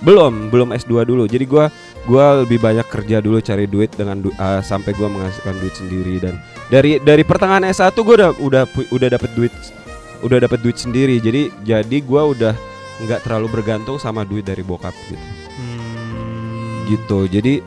[0.03, 1.23] belum belum S2 dulu.
[1.23, 1.71] Jadi gua
[2.03, 6.19] gua lebih banyak kerja dulu cari duit dengan du- uh, sampai gua menghasilkan duit sendiri.
[6.19, 6.35] Dan
[6.67, 9.53] dari dari pertengahan S1 gua udah udah udah dapat duit
[10.19, 11.23] udah dapat duit sendiri.
[11.23, 12.53] Jadi jadi gua udah
[13.07, 15.15] nggak terlalu bergantung sama duit dari bokap gitu.
[15.55, 16.83] Hmm.
[16.91, 17.19] gitu.
[17.31, 17.63] Jadi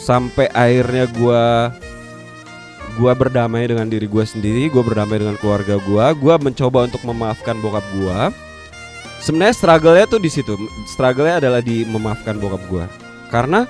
[0.00, 1.72] sampai akhirnya gua
[2.96, 7.60] gua berdamai dengan diri gua sendiri gua berdamai dengan keluarga gua gua mencoba untuk memaafkan
[7.60, 8.32] bokap gua.
[9.20, 10.56] Sebenarnya struggle-nya tuh di situ.
[10.88, 12.86] Struggle-nya adalah di memaafkan bokap gua.
[13.28, 13.68] Karena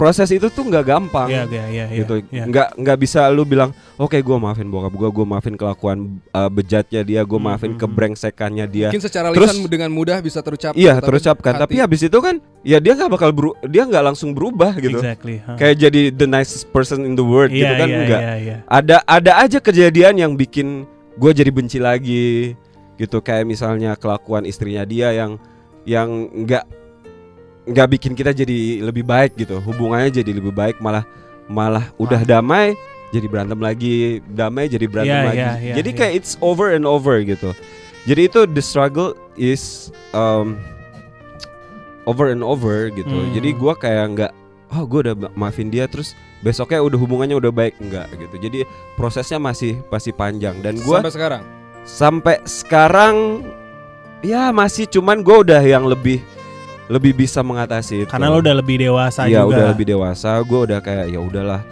[0.00, 2.44] proses itu tuh nggak gampang Iya, iya, iya, iya, gitu iya.
[2.44, 5.98] nggak nggak bisa lu bilang oke gua maafin bokap gua gua maafin kelakuan
[6.30, 10.16] uh, bejatnya dia gua Hmm, maafin hmm, kebrengsekannya dia Mungkin secara Terus- lisan dengan mudah
[10.18, 10.72] bisa terucap.
[10.72, 14.00] iya tapi terucapkan hati- tapi habis itu kan ya dia nggak bakal beru- dia nggak
[14.02, 15.38] langsung berubah gitu Exactly.
[15.38, 15.54] huh.
[15.54, 18.56] kayak jadi the nicest person in the world gitu Iya, kan iya, enggak iya, iya.
[18.64, 22.56] ada ada aja kejadian yang bikin gue jadi benci lagi
[22.96, 25.36] gitu kayak misalnya kelakuan istrinya dia yang
[25.82, 26.08] yang
[26.38, 26.64] nggak
[27.64, 29.58] nggak bikin kita jadi lebih baik gitu.
[29.58, 31.04] Hubungannya jadi lebih baik malah
[31.44, 32.78] malah udah damai
[33.10, 35.38] jadi berantem lagi damai jadi berantem Iya, lagi.
[35.38, 37.50] iya, iya, jadi kayak it's over and over gitu.
[38.06, 40.56] Jadi itu the struggle is um,
[42.06, 43.10] over and over gitu.
[43.10, 43.32] Hmm.
[43.32, 44.32] jadi gua kayak nggak
[44.70, 47.76] oh gue udah ma- maafin dia terus besoknya udah hubungannya udah baik.
[47.78, 48.36] Enggak gitu.
[48.40, 48.58] Jadi
[48.94, 50.56] prosesnya masih masih panjang.
[50.62, 51.42] Dan gua sampai sekarang.
[51.82, 53.16] sampai sekarang
[54.22, 56.22] ya masih cuman gue udah yang lebih
[56.90, 59.54] lebih bisa mengatasi itu Karena lo udah lebih dewasa Iya juga.
[59.54, 61.62] udah lebih dewasa gue udah kayak ya udahlah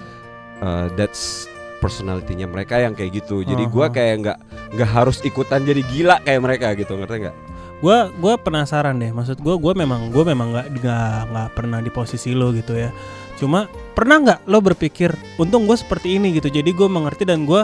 [0.62, 3.46] uh, that's personalitinya mereka yang kayak gitu.
[3.46, 3.94] Jadi gua Aha.
[3.94, 4.38] kayak nggak
[4.74, 7.36] nggak harus ikutan jadi gila kayak mereka gitu, ngerti nggak?
[7.78, 9.14] Gua gua penasaran deh.
[9.14, 12.90] Maksud gua gua memang gua memang nggak nggak nggak pernah di posisi lo gitu ya.
[13.38, 16.50] Cuma pernah nggak lo berpikir untung gue seperti ini gitu.
[16.50, 17.62] Jadi gue mengerti dan gue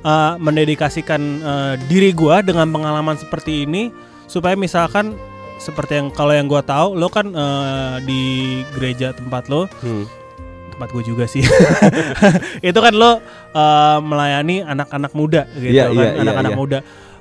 [0.00, 3.92] uh, mendedikasikan uh, diri gua dengan pengalaman seperti ini
[4.24, 5.12] supaya misalkan
[5.60, 8.20] seperti yang kalau yang gua tahu lo kan uh, di
[8.72, 10.08] gereja tempat lo Hmm.
[10.72, 11.44] tempat gue juga sih
[12.68, 13.20] itu kan lo
[13.52, 16.58] uh, melayani anak-anak muda gitu Iya, kan iya, iya, anak-anak iya.
[16.58, 16.78] muda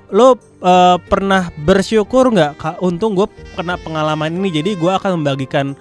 [0.10, 2.75] lo uh, pernah bersyukur nggak Kak?
[2.80, 5.75] untung gue kena pengalaman ini jadi gue akan membagikan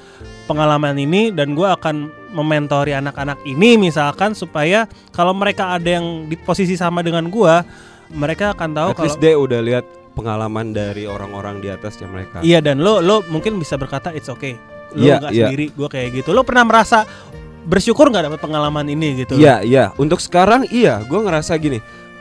[0.44, 6.36] pengalaman ini dan gue akan mementori anak-anak ini misalkan supaya kalau mereka ada yang di
[6.36, 7.54] posisi sama dengan gue
[8.12, 9.84] mereka akan tahu At kalau least dia udah lihat
[10.18, 12.42] pengalaman dari orang-orang di atasnya mereka.
[12.42, 14.58] Iya dan lo lo mungkin bisa berkata it's okay.
[14.92, 15.46] Lo Iya, nggak iya.
[15.46, 16.34] sendiri, gue kayak gitu.
[16.34, 17.06] Lo pernah merasa
[17.62, 19.36] bersyukur nggak dapat pengalaman ini gitu?
[19.36, 19.84] Iya, iya.
[19.94, 21.78] Untuk sekarang iya, gue ngerasa gini.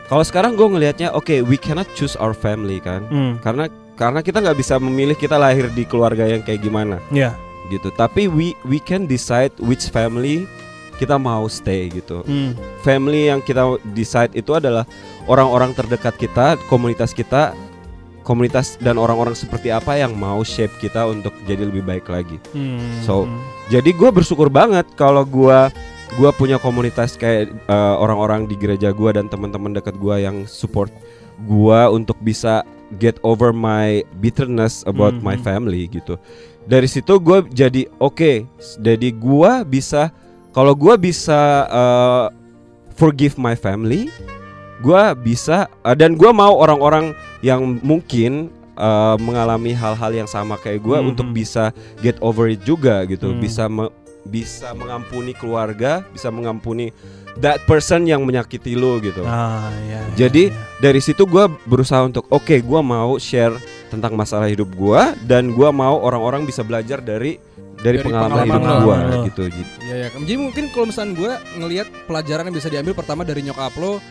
[0.07, 4.39] Kalau sekarang gue ngelihatnya, oke, we cannot choose our family kan, Hmm, karena karena kita
[4.39, 7.35] nggak bisa memilih kita lahir di keluarga yang kayak gimana, ya.
[7.67, 7.91] gitu.
[7.91, 10.47] Tapi we we can decide which family
[10.95, 12.23] kita mau stay gitu.
[12.23, 14.87] Hmm, Family yang kita decide itu adalah
[15.27, 17.51] orang-orang terdekat kita, komunitas kita,
[18.27, 22.35] komunitas dan orang-orang seperti apa yang mau shape kita untuk jadi lebih baik lagi.
[22.51, 23.39] hmm, So, hmm.
[23.67, 25.71] Jadi gue bersyukur banget kalau gua
[26.15, 30.87] gua punya komunitas kayak eh, orang-orang di gereja gua dan teman-teman dekat gua yang support
[31.43, 32.63] gua untuk bisa
[32.95, 35.43] get over my bitterness about my Mhm.
[35.43, 36.15] family gitu.
[36.63, 38.47] Dari situ gue jadi oke,
[38.79, 40.15] jadi gua bisa
[40.51, 41.35] kalau gua bisa
[41.67, 42.25] eh,
[42.95, 44.07] forgive my family,
[44.79, 50.79] gua bisa eh, dan gua mau orang-orang yang mungkin eh, mengalami hal-hal yang sama kayak
[50.79, 51.07] gua Mhm.
[51.09, 53.41] untuk bisa get over it juga gitu Hmm.
[53.41, 53.89] bisa me-
[54.21, 56.93] bisa mengampuni keluarga bisa mengampuni
[57.37, 60.61] that person yang menyakiti lo gitu Ah, ya, ya, Jadi, ya.
[60.79, 65.71] dari situ gua berusaha untuk oke gua mau share tentang masalah hidup gua dan gua
[65.71, 67.41] mau orang-orang bisa belajar dari
[67.77, 69.25] dari, Dari pengalaman, pengalaman hidup Lo.
[69.25, 70.07] gitu gitu Iya ya.
[70.11, 74.01] Jadi mungkin kalau misalnya gue ngelihat pelajaran yang bisa diambil pertama dari nyokap lo,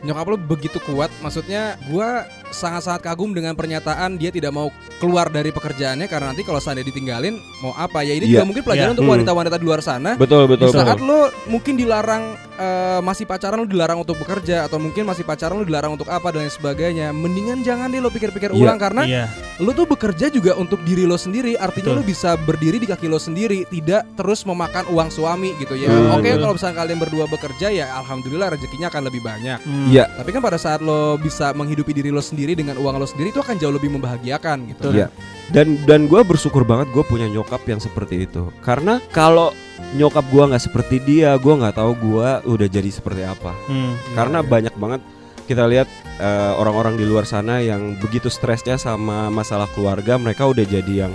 [0.00, 1.06] nyokap lo begitu kuat.
[1.18, 2.08] Maksudnya gue
[2.52, 7.34] sangat-sangat kagum dengan pernyataan dia tidak mau keluar dari pekerjaannya karena nanti kalau seandainya ditinggalin
[7.58, 8.32] mau apa ya ini Iya.
[8.34, 8.94] juga mungkin pelajaran Iya.
[8.94, 9.14] untuk Hmm.
[9.18, 10.10] wanita-wanita di luar sana.
[10.14, 14.64] betul betul Di saat betul lo mungkin dilarang eh, masih pacaran lo dilarang untuk bekerja
[14.64, 17.10] atau mungkin masih pacaran lo dilarang untuk apa dan lain sebagainya.
[17.10, 18.60] Mendingan jangan deh lo pikir-pikir Iya.
[18.60, 19.24] ulang karena Iya.
[19.58, 21.98] lo tuh bekerja juga untuk diri lo sendiri artinya Betul.
[21.98, 26.12] lo bisa berdiri di kaki lo sendiri tidak terus memakan uang suami gitu ya Hmm,
[26.12, 26.40] oke betul.
[26.40, 29.58] kalau misalnya kalian berdua bekerja ya alhamdulillah rezekinya akan lebih banyak.
[29.88, 30.04] Iya.
[30.12, 33.38] tapi kan pada saat lo bisa menghidupi diri lo sendiri dengan uang lo sendiri itu
[33.38, 34.90] akan jauh lebih membahagiakan gitu.
[34.90, 35.08] Iya.
[35.54, 39.54] dan dan gue bersyukur banget gue punya nyokap yang seperti itu karena kalau
[39.92, 43.92] nyokap gua nggak seperti dia gua nggak tahu gua udah jadi seperti apa Hmm.
[44.14, 44.48] karena Iya.
[44.48, 45.00] banyak banget
[45.44, 50.62] kita lihat eh, orang-orang di luar sana yang begitu stresnya sama masalah keluarga mereka udah
[50.62, 51.12] jadi yang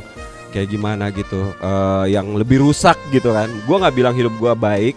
[0.53, 4.93] kayak gimana gitu eh, yang lebih rusak gitu kan gua nggak bilang hidup gua baik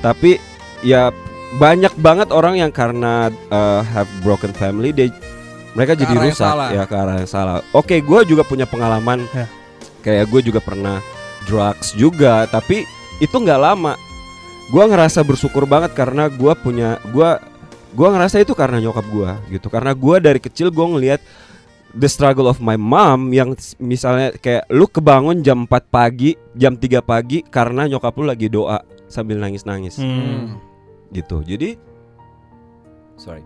[0.00, 0.38] tapi
[0.80, 1.10] ya
[1.58, 5.10] banyak banget orang yang karena eh, have broken family dia
[5.72, 6.46] mereka Ke jadi arah yang rusak.
[6.46, 6.68] salah.
[6.70, 7.56] ya ke arah yang salah.
[7.70, 9.24] Oke gua juga punya pengalaman.
[9.30, 9.46] Ya.
[9.98, 11.02] kayak gue juga pernah
[11.44, 12.86] drugs juga tapi
[13.18, 13.98] itu nggak lama.
[14.68, 17.42] Gua ngerasa bersyukur banget karena gua punya gua
[17.92, 19.66] gua ngerasa itu karena nyokap gua gitu.
[19.66, 21.20] Karena gua dari kecil gua ngelihat
[21.90, 27.00] the struggle of my mom yang misalnya kayak lu kebangun jam 4 pagi jam 3
[27.00, 29.96] pagi karena nyokap lu lagi doa sambil nangis-nangis.
[29.98, 30.56] Hmm.
[31.10, 31.40] gitu.
[31.40, 31.80] Jadi
[33.16, 33.42] sorry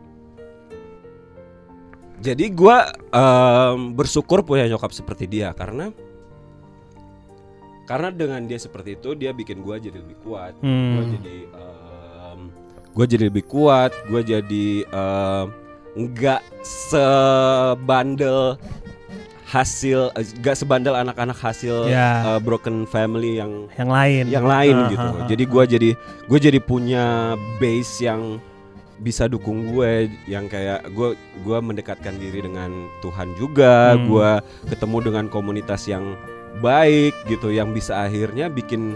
[2.22, 2.76] jadi gua
[3.10, 5.90] em, bersyukur punya nyokap seperti dia karena
[7.82, 10.70] karena dengan dia seperti itu dia bikin gua jadi lebih kuat gue
[11.02, 11.12] Hmm.
[11.12, 11.36] jadi
[12.92, 15.46] gue jadi lebih kuat gue jadi em,
[15.94, 18.56] nggak sebandel
[19.46, 22.24] hasil nggak sebandel anak-anak hasil Ya.
[22.26, 24.24] eh, broken family yang Yang lain.
[24.30, 25.90] yang lain Ah, gitu ah, ah, jadi gue jadi
[26.24, 27.06] gue jadi punya
[27.58, 28.40] base yang
[29.02, 29.90] bisa dukung gue
[30.24, 34.06] yang kayak gue gua mendekatkan diri dengan Tuhan juga Hmm.
[34.06, 34.30] gue
[34.68, 36.14] ketemu dengan komunitas yang
[36.56, 38.94] baik gitu yang bisa akhirnya bikin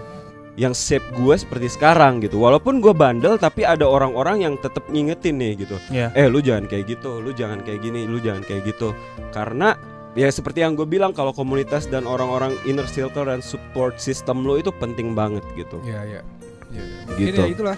[0.54, 5.36] yang shape gue seperti sekarang gitu walaupun gue bandel tapi ada orang-orang yang tetap ngingetin
[5.36, 6.08] nih gitu Ya.
[6.12, 8.96] eh lu jangan kayak gitu lu jangan kayak gini lu jangan kayak gitu
[9.30, 9.76] karena
[10.12, 14.56] ya seperti yang gue bilang kalau komunitas dan orang-orang inner circle dan support system lo
[14.56, 16.20] itu penting banget gitu Iya, iya.
[16.66, 17.00] Iya, iya.
[17.06, 17.36] Mungkin Gitu.
[17.38, 17.76] ya itulah.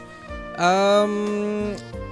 [0.58, 1.12] Em,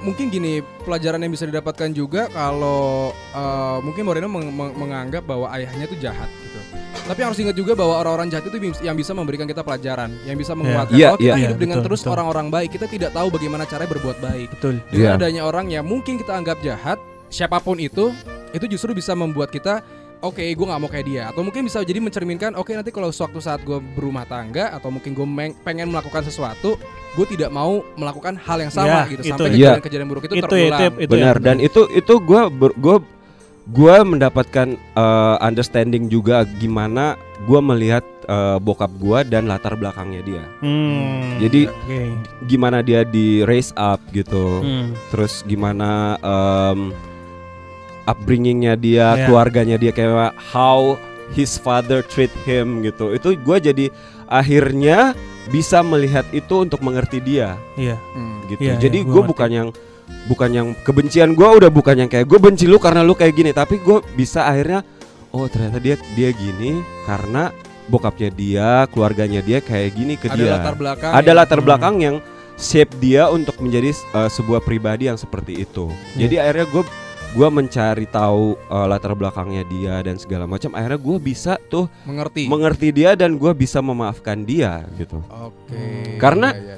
[0.07, 5.51] mungkin gini pelajaran yang bisa didapatkan juga kalau eh, mungkin Moreno meng- meng- menganggap bahwa
[5.51, 6.59] ayahnya itu jahat gitu.
[7.07, 10.55] Tapi harus ingat juga bahwa orang-orang jahat itu yang bisa memberikan kita pelajaran, yang bisa
[10.59, 11.43] menguatkan Iya, kalau kita iya.
[11.47, 14.49] hidup Iya, dengan betul, terus orang-orang baik, kita tidak tahu bagaimana caranya berbuat baik.
[14.59, 14.75] Betul.
[14.91, 15.19] Dengan Iya.
[15.19, 16.99] adanya orang yang mungkin kita anggap jahat,
[17.31, 18.11] siapa pun itu,
[18.51, 19.83] itu justru bisa membuat kita
[20.25, 21.23] Oke, gue nggak mau kayak dia.
[21.29, 25.13] Atau mungkin bisa jadi mencerminkan, oke nanti kalau suatu saat gue berumah tangga atau mungkin
[25.13, 25.27] gue
[25.61, 26.81] pengen melakukan sesuatu,
[27.17, 29.31] gue tidak mau melakukan hal yang sama Ya, gitu itu.
[29.33, 30.79] sampai kejadian-kejadian buruk itu, Itu, terulang.
[30.79, 32.43] itu, itu Benar yang- dan itu itu gue
[32.77, 32.97] gue
[33.67, 40.45] gue mendapatkan eh, understanding juga gimana gue melihat eh, bokap gue dan latar belakangnya dia.
[40.61, 42.01] Hmm, Jadi oke.
[42.45, 44.61] gimana dia di raise up gitu.
[44.61, 44.95] Hmm.
[45.09, 46.93] Terus gimana em,
[48.05, 49.25] upbringingnya dia, Iya.
[49.27, 50.95] keluarganya dia kayak how
[51.33, 53.11] his father treat him gitu.
[53.11, 53.87] Itu gue jadi
[54.27, 55.15] akhirnya
[55.47, 57.97] bisa melihat itu untuk mengerti dia Iya.
[58.13, 58.43] Hmm.
[58.47, 58.61] gitu.
[58.61, 59.31] Iya, Jadi iya, gua gue ngerti.
[59.33, 59.69] bukan yang
[60.27, 63.51] bukan yang kebencian gue udah bukan yang kayak gue benci lu karena lu kayak gini,
[63.51, 64.83] tapi gue bisa akhirnya
[65.31, 67.51] oh ternyata dia dia gini karena
[67.87, 70.51] bokapnya dia, keluarganya dia kayak gini ke Ada dia.
[70.53, 71.11] latar belakang.
[71.11, 71.67] Ada yang- latar Hmm.
[71.67, 72.17] belakang yang
[72.57, 75.87] shape dia untuk menjadi uh, sebuah pribadi yang seperti itu.
[76.13, 76.21] Iya.
[76.21, 76.83] Jadi akhirnya gue
[77.35, 80.71] gua mencari tahu uh, latar belakangnya dia dan segala macam.
[80.77, 82.47] Akhirnya gue bisa tuh mengerti.
[82.47, 85.21] mengerti dia dan gue bisa memaafkan dia gitu.
[85.27, 86.17] Oke.
[86.21, 86.77] Karena- Iya, iya.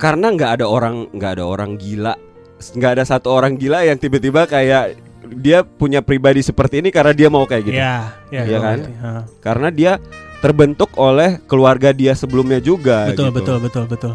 [0.00, 2.16] Karena nggak ada orang nggak ada orang gila,
[2.56, 4.96] nggak ada satu orang gila yang tiba-tiba kayak
[5.36, 7.76] dia punya pribadi seperti ini karena dia mau kayak gitu.
[7.76, 8.78] Iya, iya, Iya gua kan?
[8.80, 9.10] Ha.
[9.44, 9.92] Karena dia
[10.40, 13.12] terbentuk oleh keluarga dia sebelumnya juga.
[13.12, 13.36] Betul, gitu.
[13.36, 14.12] betul, betul, betul.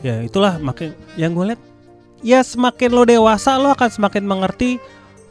[0.00, 1.60] Ya, itulah makin yang gue lihat
[2.24, 4.80] ya semakin lo dewasa lo akan semakin mengerti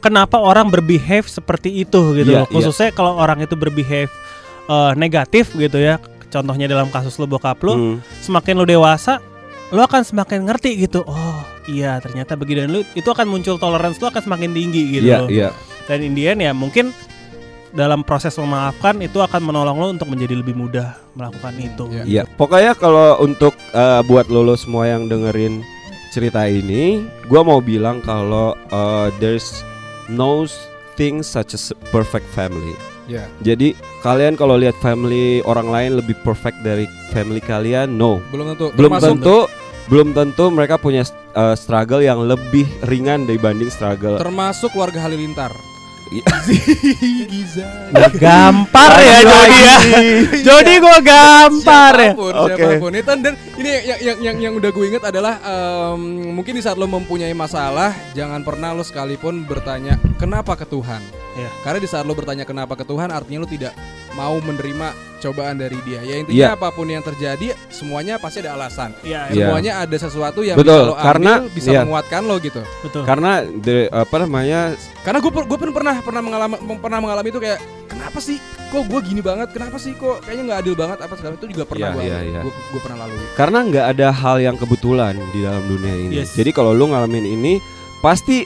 [0.06, 2.46] kenapa orang berbehave seperti itu gitu Iya, loh.
[2.48, 4.10] Khususnya kalau orang itu berbehave
[4.66, 5.98] eh, negatif gitu ya.
[6.26, 7.96] Contohnya dalam kasus lo bokap lo, Hmm.
[8.20, 9.18] semakin lo dewasa
[9.70, 11.02] lo akan semakin ngerti gitu.
[11.02, 15.06] Oh, iya ternyata begini dan lo itu akan muncul toleransi lo akan semakin tinggi gitu
[15.06, 15.28] Iya, loh.
[15.28, 15.48] iya.
[15.86, 16.90] Dan Indian ya mungkin
[17.70, 21.84] dalam proses memaafkan itu akan menolong lo untuk menjadi lebih mudah melakukan itu.
[21.90, 22.02] Iya.
[22.04, 25.60] Iya, pokoknya kalau untuk uh, buat lolo semua yang dengerin
[26.08, 29.60] cerita ini, gua mau bilang kalau uh, there's
[30.08, 30.46] no
[30.96, 32.74] thing such as perfect family.
[33.06, 33.30] Iya.
[33.44, 38.18] Jadi kalian kalau lihat family orang lain lebih perfect dari family kalian, no.
[38.34, 38.66] belum tentu.
[38.74, 39.38] Belum Termasuk- tentu
[39.86, 41.06] belum tentu mereka punya
[41.38, 44.18] uh, struggle yang lebih ringan dibanding struggle.
[44.18, 45.54] termasuk keluarga Halilintar.
[47.26, 47.66] Giza.
[48.14, 49.78] Gampar ya Jody ya.
[50.46, 52.12] Jody gua gampar ya.
[52.14, 52.54] Siapa pun, Oke.
[52.54, 52.92] siapa pun.
[52.94, 56.78] Itu dan ini yang yang yang, yang udah gue inget adalah em, mungkin di saat
[56.78, 61.25] lo mempunyai masalah, jangan pernah lo sekalipun bertanya kenapa ke Tuhan.
[61.66, 61.74] Iya.
[61.74, 63.74] Karena di saat lo bertanya kenapa ke Tuhan, artinya lo tidak
[64.14, 65.98] mau menerima cobaan dari Dia.
[66.00, 66.54] Ya intinya Iya.
[66.54, 68.94] apa pun yang terjadi, semuanya pasti ada alasan.
[69.02, 69.50] Iya, Iya.
[69.50, 71.80] Semuanya ada sesuatu yang Betul, bisa lo ambil, karena- bisa iya.
[71.82, 72.62] menguatkan lo gitu.
[72.80, 73.02] betul.
[73.02, 74.60] Karena the- apa namanya
[75.02, 79.00] Karena gue gue pun pernah pernah mengalami pernah mengalami itu kayak kenapa sih kok gue
[79.02, 81.94] gini banget kenapa sih kok kayaknya nggak adil banget apa segala itu juga pernah Iya,
[81.94, 82.40] gue iya, iya.
[82.42, 83.26] gue pernah lalui.
[83.34, 86.14] Karena nggak ada hal yang kebetulan di dalam dunia ini.
[86.20, 86.34] Yes.
[86.34, 87.58] Jadi kalau lu ngalamin ini,
[87.98, 88.42] pasti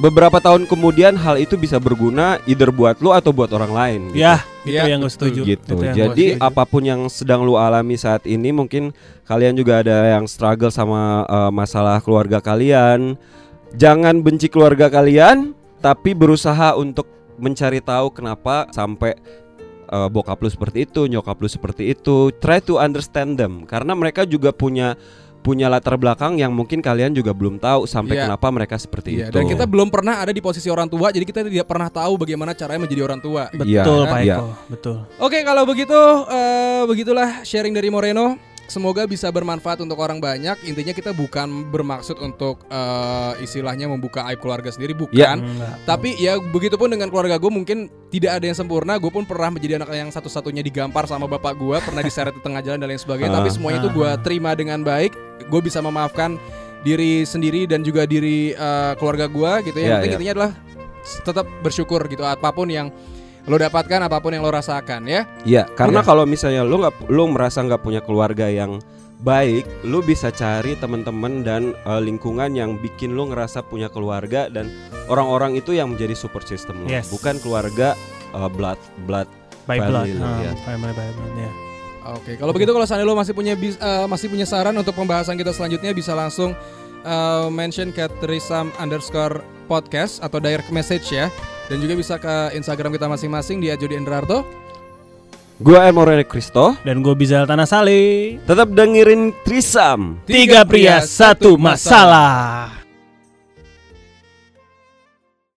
[0.00, 4.00] beberapa tahun kemudian hal itu bisa berguna either buat lu atau buat orang lain.
[4.12, 4.24] gitu.
[4.24, 5.40] Ya, itu Iya, yang gue setuju.
[5.44, 5.74] Gitu.
[5.76, 6.46] Itu yang Jadi setuju.
[6.48, 8.96] apa pun yang sedang lu alami saat ini, mungkin
[9.28, 13.20] kalian juga ada yang struggle sama uh, masalah keluarga kalian.
[13.76, 15.52] Jangan benci keluarga kalian,
[15.84, 19.16] tapi berusaha untuk mencari tahu kenapa sampai
[19.92, 22.32] uh, bokap lu seperti itu, nyokap lu seperti itu.
[22.40, 24.96] Try to understand them karena mereka juga punya
[25.42, 28.30] punya latar belakang yang mungkin kalian juga belum tahu sampai Iya.
[28.30, 29.34] kenapa mereka seperti Iya, itu.
[29.34, 32.54] dan kita belum pernah ada di posisi orang tua, jadi kita tidak pernah tahu bagaimana
[32.54, 33.50] caranya menjadi orang tua.
[33.50, 34.38] Betul Pak iya.
[34.38, 34.96] Eko, betul.
[35.18, 35.98] Oke, kalau begitu
[36.30, 38.51] eh, begitulah sharing dari Moreno.
[38.70, 40.56] Semoga bisa bermanfaat untuk orang banyak.
[40.64, 45.44] Intinya kita bukan bermaksud untuk eh, istilahnya membuka aib keluarga sendiri, bukan.
[45.44, 45.76] Enggak.
[45.84, 48.96] Tapi ya begitupun dengan keluarga gue mungkin tidak ada yang sempurna.
[48.96, 52.64] Gue pun pernah menjadi anak yang satu-satunya digampar sama bapak gue, pernah diseret di tengah
[52.64, 53.34] jalan dan lain sebagainya.
[53.34, 53.38] Ah.
[53.44, 55.12] Tapi semuanya itu gue terima dengan baik.
[55.52, 56.40] Gue bisa memaafkan
[56.82, 59.82] diri sendiri dan juga diri eh, keluarga gue gitu ya.
[59.82, 60.16] Iya, Yang penting iya.
[60.16, 60.52] intinya adalah
[61.02, 62.88] tetap bersyukur gitu apa pun yang
[63.42, 65.26] lo dapatkan, apa pun yang lo rasakan ya.
[65.42, 66.06] Iya, karena Iya.
[66.06, 68.78] kalau misalnya lu nggak lu merasa nggak punya keluarga yang
[69.18, 74.70] baik, lu bisa cari teman-teman dan uh, lingkungan yang bikin lu ngerasa punya keluarga dan
[75.06, 77.06] orang-orang itu yang menjadi support system lu, Yes.
[77.08, 77.94] bukan keluarga
[78.30, 79.26] uh, blood blood.
[79.62, 80.10] By blood.
[80.10, 80.52] Family lah, Ah, ya.
[80.58, 80.94] by blood,
[81.38, 81.50] ya.
[82.02, 85.38] Oke, kalau begitu kalau seandainya lo masih punya bis- eh, masih punya saran untuk pembahasan
[85.38, 86.50] kita selanjutnya bisa langsung
[87.02, 91.30] eh, mention ke Trisam underscore podcast atau direct message ya.
[91.70, 94.42] Dan juga bisa ke Instagram kita masing-masing di @jody_endrarto.
[95.62, 98.34] Gua Emorene Kristo, Dan gue Bizal Tanah Sali.
[98.42, 100.18] tetap dengerin Trisam.
[100.26, 102.81] Tiga pria, satu masalah.